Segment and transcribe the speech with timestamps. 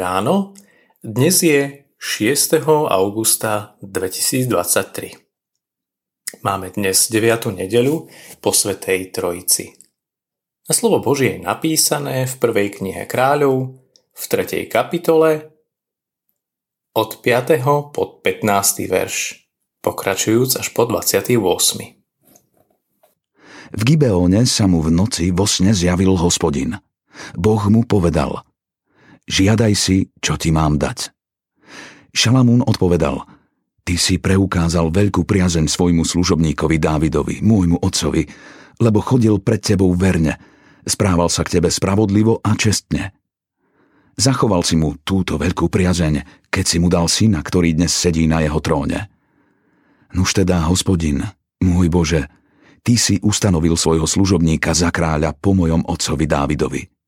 [0.00, 0.56] Ráno,
[1.04, 2.64] dnes je 6.
[2.88, 5.12] augusta 2023.
[6.40, 7.52] Máme dnes 9.
[7.52, 8.08] nedeľu
[8.40, 9.76] po Svetej Trojici.
[10.64, 13.76] Na slovo Božie je napísané v prvej knihe kráľov
[14.16, 14.72] v 3.
[14.72, 15.52] kapitole
[16.96, 17.92] od 5.
[17.92, 18.88] po 15.
[18.88, 19.44] verš,
[19.84, 21.36] pokračujúc až po 28.
[23.76, 26.80] V Gibeóne sa mu v noci vo sne zjavil hospodin.
[27.36, 28.40] Boh mu povedal–
[29.30, 31.14] žiadaj si, čo ti mám dať.
[32.10, 33.22] Šalamún odpovedal,
[33.86, 38.26] ty si preukázal veľkú priazeň svojmu služobníkovi Dávidovi, môjmu otcovi,
[38.82, 40.34] lebo chodil pred tebou verne,
[40.82, 43.14] správal sa k tebe spravodlivo a čestne.
[44.18, 48.42] Zachoval si mu túto veľkú priazeň, keď si mu dal syna, ktorý dnes sedí na
[48.42, 49.08] jeho tróne.
[50.10, 51.22] Nuž teda, hospodin,
[51.62, 52.26] môj Bože,
[52.82, 56.99] ty si ustanovil svojho služobníka za kráľa po mojom otcovi Dávidovi.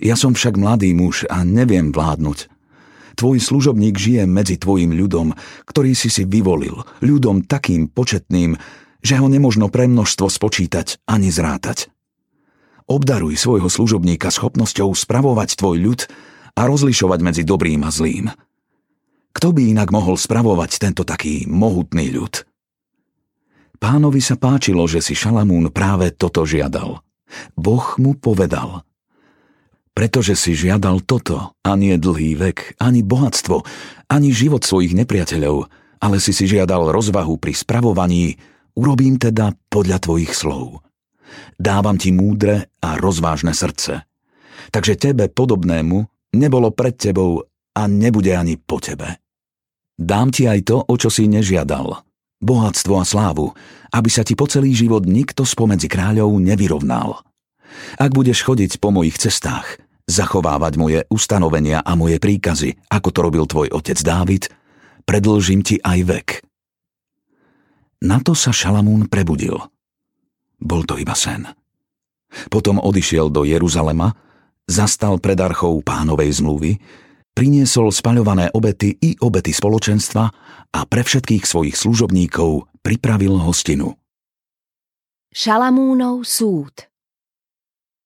[0.00, 2.48] Ja som však mladý muž a neviem vládnuť.
[3.12, 5.36] Tvoj služobník žije medzi tvojim ľudom,
[5.68, 8.56] ktorý si si vyvolil, ľudom takým početným,
[9.04, 11.92] že ho nemožno pre množstvo spočítať ani zrátať.
[12.88, 16.00] Obdaruj svojho služobníka schopnosťou spravovať tvoj ľud
[16.56, 18.32] a rozlišovať medzi dobrým a zlým.
[19.32, 22.44] Kto by inak mohol spravovať tento taký mohutný ľud?
[23.80, 27.02] Pánovi sa páčilo, že si Šalamún práve toto žiadal.
[27.56, 28.84] Boh mu povedal–
[29.92, 33.62] pretože si žiadal toto, ani dlhý vek, ani bohatstvo,
[34.08, 35.68] ani život svojich nepriateľov,
[36.02, 38.34] ale si si žiadal rozvahu pri spravovaní,
[38.74, 40.80] urobím teda podľa tvojich slov.
[41.56, 44.04] Dávam ti múdre a rozvážne srdce.
[44.72, 45.98] Takže tebe podobnému
[46.36, 49.20] nebolo pred tebou a nebude ani po tebe.
[49.96, 52.00] Dám ti aj to, o čo si nežiadal.
[52.42, 53.54] Bohatstvo a slávu,
[53.94, 57.22] aby sa ti po celý život nikto spomedzi kráľov nevyrovnal.
[57.96, 63.44] Ak budeš chodiť po mojich cestách, zachovávať moje ustanovenia a moje príkazy, ako to robil
[63.46, 64.50] tvoj otec Dávid,
[65.06, 66.28] predlžím ti aj vek.
[68.02, 69.58] Na to sa Šalamún prebudil.
[70.58, 71.46] Bol to iba sen.
[72.50, 74.14] Potom odišiel do Jeruzalema,
[74.66, 76.80] zastal pred archou pánovej zmluvy,
[77.32, 80.24] priniesol spaľované obety i obety spoločenstva
[80.72, 83.94] a pre všetkých svojich služobníkov pripravil hostinu.
[85.32, 86.91] Šalamúnov súd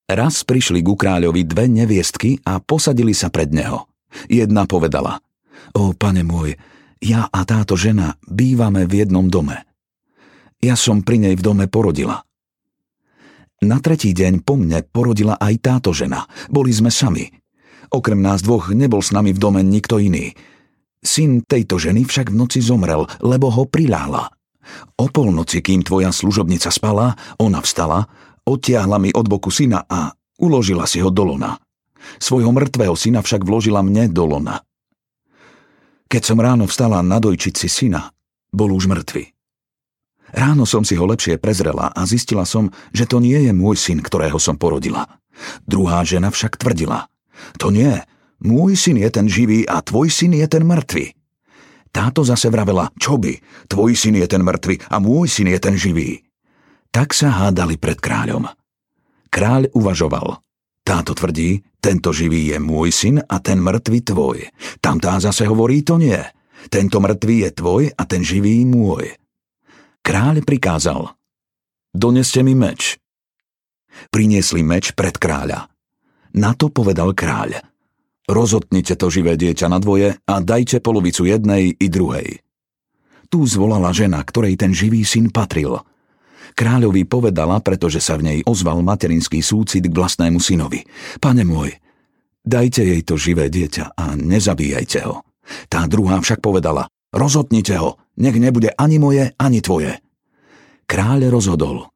[0.06, 3.90] Raz prišli ku kráľovi dve neviestky a posadili sa pred neho.
[4.30, 5.18] Jedna povedala,
[5.74, 6.54] o pane môj,
[7.02, 9.66] ja a táto žena bývame v jednom dome.
[10.62, 12.22] Ja som pri nej v dome porodila.
[13.66, 16.30] Na tretí deň po mne porodila aj táto žena.
[16.54, 17.26] Boli sme sami.
[17.90, 20.30] Okrem nás dvoch nebol s nami v dome nikto iný.
[21.02, 24.30] Syn tejto ženy však v noci zomrel, lebo ho prilála.
[24.98, 28.06] O polnoci, kým tvoja služobnica spala, ona vstala,
[28.46, 31.58] Odtiahla mi od boku syna a uložila si ho do lona.
[32.22, 34.62] Svojho mŕtvého syna však vložila mne do lona.
[36.06, 38.14] Keď som ráno vstala nadojčiť si syna,
[38.54, 39.34] bol už mŕtvy.
[40.30, 43.98] Ráno som si ho lepšie prezrela a zistila som, že to nie je môj syn,
[43.98, 45.06] ktorého som porodila.
[45.66, 47.10] Druhá žena však tvrdila.
[47.58, 47.98] To nie,
[48.42, 51.14] môj syn je ten živý a tvoj syn je ten mŕtvy.
[51.90, 53.38] Táto zase vravela, čo by,
[53.70, 56.25] tvoj syn je ten mŕtvy a môj syn je ten živý.
[56.96, 58.48] Tak sa hádali pred kráľom.
[59.28, 60.40] Kráľ uvažoval.
[60.80, 64.48] Táto tvrdí, tento živý je môj syn a ten mŕtvy tvoj.
[64.80, 66.16] Tamtá zase hovorí, to nie.
[66.72, 69.12] Tento mŕtvý je tvoj a ten živý môj.
[70.00, 71.12] Kráľ prikázal.
[71.92, 72.96] Doneste mi meč.
[74.08, 75.68] Priniesli meč pred kráľa.
[76.32, 77.60] Na to povedal kráľ.
[78.24, 82.40] Rozotnite to živé dieťa na dvoje a dajte polovicu jednej i druhej.
[83.28, 85.76] Tu zvolala žena, ktorej ten živý syn patril–
[86.56, 90.88] Kráľovi povedala, pretože sa v nej ozval materinský súcit k vlastnému synovi.
[91.20, 91.76] Pane môj,
[92.40, 95.20] dajte jej to živé dieťa a nezabíjajte ho.
[95.68, 100.00] Tá druhá však povedala, rozhodnite ho, nech nebude ani moje, ani tvoje.
[100.88, 101.92] Kráľ rozhodol,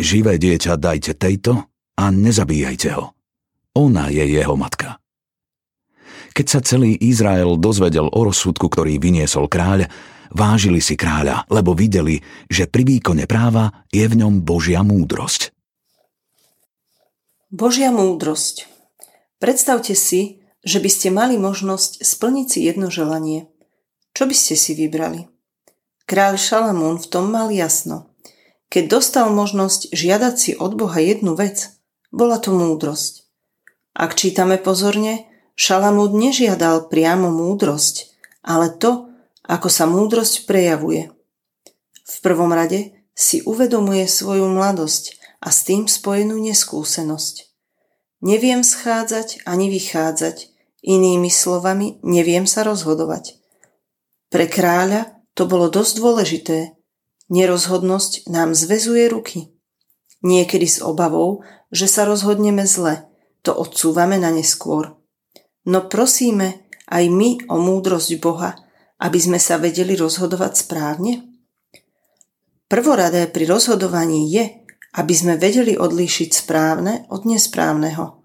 [0.00, 1.68] živé dieťa dajte tejto
[2.00, 3.12] a nezabíjajte ho.
[3.76, 4.96] Ona je jeho matka.
[6.34, 9.86] Keď sa celý Izrael dozvedel o rozsudku, ktorý vyniesol kráľ,
[10.34, 12.18] vážili si kráľa, lebo videli,
[12.50, 15.54] že pri výkone práva je v ňom Božia múdrosť.
[17.54, 18.66] Božia múdrosť.
[19.38, 23.46] Predstavte si, že by ste mali možnosť splniť si jedno želanie.
[24.10, 25.30] Čo by ste si vybrali?
[26.04, 28.10] Kráľ Šalamún v tom mal jasno.
[28.74, 31.78] Keď dostal možnosť žiadať si od Boha jednu vec,
[32.10, 33.22] bola to múdrosť.
[33.94, 38.10] Ak čítame pozorne, Šalamún nežiadal priamo múdrosť,
[38.42, 39.13] ale to,
[39.44, 41.12] ako sa múdrosť prejavuje.
[42.04, 47.52] V prvom rade si uvedomuje svoju mladosť a s tým spojenú neskúsenosť.
[48.24, 50.54] Neviem schádzať ani vychádzať,
[50.84, 53.40] Inými slovami, neviem sa rozhodovať.
[54.28, 56.58] Pre kráľa to bolo dosť dôležité.
[57.32, 59.56] Nerozhodnosť nám zväzuje ruky.
[60.20, 61.40] Niekedy s obavou,
[61.72, 63.08] že sa rozhodneme zle,
[63.40, 64.92] to odsúvame na neskôr.
[65.64, 68.52] No prosíme aj my o múdrosť Boha,
[69.04, 71.28] aby sme sa vedeli rozhodovať správne?
[72.64, 74.64] Prvoradé pri rozhodovaní je,
[74.96, 78.24] aby sme vedeli odlíšiť správne od nesprávneho.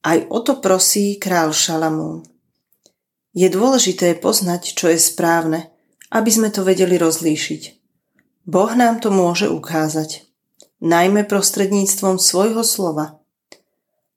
[0.00, 2.24] Aj o to prosí král Šalamún.
[3.36, 5.68] Je dôležité poznať, čo je správne,
[6.08, 7.62] aby sme to vedeli rozlíšiť.
[8.48, 10.24] Boh nám to môže ukázať,
[10.80, 13.20] najmä prostredníctvom svojho slova.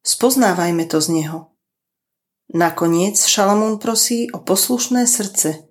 [0.06, 1.52] Spoznávajme to z neho.
[2.54, 5.69] Nakoniec Šalamún prosí o poslušné srdce.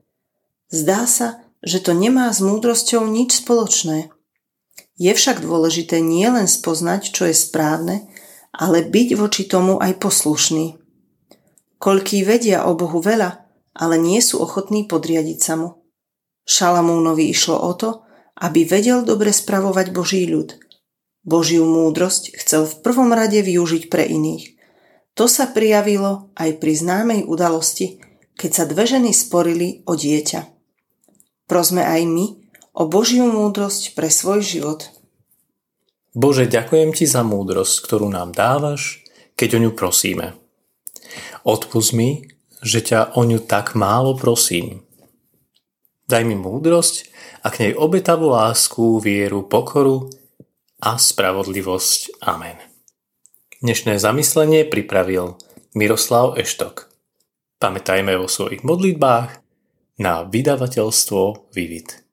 [0.68, 4.12] Zdá sa, že to nemá s múdrosťou nič spoločné.
[5.00, 8.10] Je však dôležité nielen spoznať, čo je správne,
[8.52, 10.76] ale byť voči tomu aj poslušný.
[11.78, 13.46] Koľký vedia o Bohu veľa,
[13.78, 15.78] ale nie sú ochotní podriadiť sa mu.
[16.44, 18.02] Šalamúnovi išlo o to,
[18.36, 20.58] aby vedel dobre spravovať Boží ľud.
[21.22, 24.58] Božiu múdrosť chcel v prvom rade využiť pre iných.
[25.14, 28.02] To sa prijavilo aj pri známej udalosti,
[28.38, 30.57] keď sa dve ženy sporili o dieťa.
[31.48, 32.26] Prosme aj my
[32.76, 34.92] o Božiu múdrosť pre svoj život.
[36.12, 39.00] Bože, ďakujem Ti za múdrosť, ktorú nám dávaš,
[39.32, 40.36] keď o ňu prosíme.
[41.48, 42.28] Odpust mi,
[42.60, 44.84] že ťa o ňu tak málo prosím.
[46.04, 47.08] Daj mi múdrosť
[47.40, 50.12] a k nej obetavú lásku, vieru, pokoru
[50.84, 52.20] a spravodlivosť.
[52.28, 52.60] Amen.
[53.64, 55.40] Dnešné zamyslenie pripravil
[55.72, 56.92] Miroslav Eštok.
[57.56, 59.47] Pamätajme vo svojich modlitbách
[59.98, 62.07] na vydavateľstvo Vivid.